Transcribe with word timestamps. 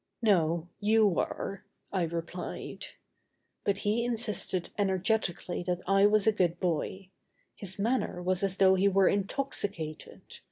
"No, 0.23 0.67
you 0.79 1.19
are," 1.19 1.63
I 1.91 2.01
replied. 2.05 2.87
But 3.63 3.77
he 3.85 4.03
insisted 4.03 4.69
energetically 4.75 5.61
that 5.67 5.81
I 5.85 6.07
was 6.07 6.25
a 6.25 6.31
good 6.31 6.59
boy. 6.59 7.11
His 7.55 7.77
manner 7.77 8.19
was 8.19 8.41
as 8.41 8.57
though 8.57 8.73
he 8.73 8.87
were 8.87 9.07
intoxicated. 9.07 10.39